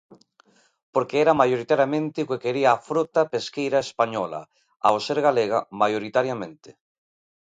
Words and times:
Porque 0.93 1.17
era 1.23 1.39
maioritariamente 1.41 2.17
o 2.23 2.29
que 2.29 2.41
quería 2.43 2.69
a 2.71 2.81
frota 2.87 3.21
pesqueira 3.33 3.79
española, 3.87 4.41
ao 4.87 4.95
ser 5.05 5.17
galega 5.27 5.59
maioritariamente. 5.81 6.69